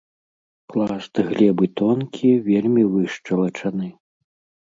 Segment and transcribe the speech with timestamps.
[0.71, 3.89] Пласт глебы тонкі, вельмі вышчалачаны.